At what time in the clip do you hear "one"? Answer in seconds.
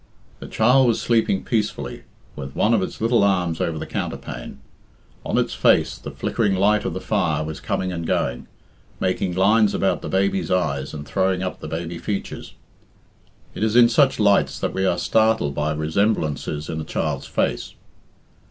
2.55-2.73